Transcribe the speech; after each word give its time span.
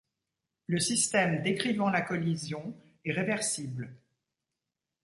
Le 0.65 0.79
système 0.79 1.43
décrivant 1.43 1.91
la 1.91 2.01
collision 2.01 2.75
est 3.05 3.11
réversible. 3.11 3.95